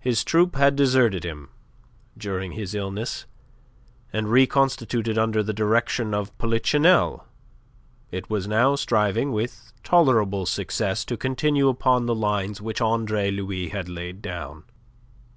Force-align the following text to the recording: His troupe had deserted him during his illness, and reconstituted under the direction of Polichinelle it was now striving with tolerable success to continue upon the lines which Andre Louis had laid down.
His 0.00 0.24
troupe 0.24 0.56
had 0.56 0.74
deserted 0.74 1.22
him 1.22 1.50
during 2.16 2.50
his 2.54 2.74
illness, 2.74 3.24
and 4.12 4.26
reconstituted 4.28 5.16
under 5.16 5.44
the 5.44 5.52
direction 5.52 6.12
of 6.12 6.36
Polichinelle 6.38 7.24
it 8.10 8.28
was 8.28 8.48
now 8.48 8.74
striving 8.74 9.30
with 9.30 9.72
tolerable 9.84 10.44
success 10.44 11.04
to 11.04 11.16
continue 11.16 11.68
upon 11.68 12.06
the 12.06 12.16
lines 12.16 12.60
which 12.60 12.80
Andre 12.80 13.30
Louis 13.30 13.68
had 13.68 13.88
laid 13.88 14.22
down. 14.22 14.64